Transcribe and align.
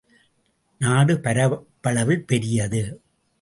நாடு 0.81 1.13
பரப்பளவில் 1.19 2.25
பெரியது. 2.25 2.81